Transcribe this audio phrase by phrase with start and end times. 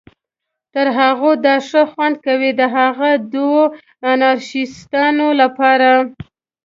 [0.73, 3.61] تر هغو دا ښه خوند کوي، د هغه دوو
[4.11, 5.89] انارشیستانو لپاره.